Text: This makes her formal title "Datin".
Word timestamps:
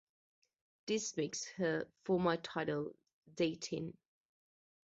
This 0.87 1.15
makes 1.15 1.45
her 1.57 1.87
formal 2.05 2.35
title 2.37 2.95
"Datin". 3.35 3.93